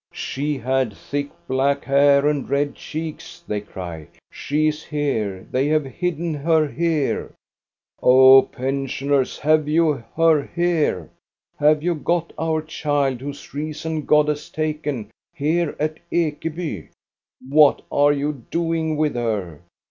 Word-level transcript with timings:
"She 0.31 0.57
had 0.57 0.97
thick 0.97 1.29
black 1.47 1.83
hair 1.83 2.27
and 2.27 2.49
red 2.49 2.73
cheeks!" 2.73 3.39
they 3.47 3.61
cry." 3.61 4.07
She 4.31 4.67
is 4.67 4.83
here! 4.83 5.47
They 5.51 5.67
have 5.67 5.85
hidden 5.85 6.33
her 6.33 6.67
here!"" 6.67 7.35
Oh, 8.01 8.41
pensioners, 8.41 9.37
have 9.37 9.67
you 9.67 10.01
her 10.17 10.47
here? 10.55 11.11
Have 11.59 11.83
you 11.83 11.93
got 11.93 12.33
our 12.39 12.63
child, 12.63 13.21
whose 13.21 13.53
reason 13.53 14.05
God 14.05 14.27
has 14.27 14.49
taken, 14.49 15.11
here 15.35 15.75
at 15.79 15.99
Ekeby 16.11 16.81
t 16.81 16.89
What 17.47 17.83
are 17.91 18.11
you 18.11 18.43
doing 18.49 18.97
with 18.97 19.13
her 19.13 19.61